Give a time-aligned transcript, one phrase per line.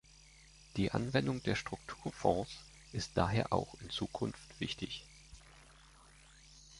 [0.77, 2.49] Die Anwendung der Strukturfonds
[2.91, 5.05] ist daher auch in Zukunft wichtig.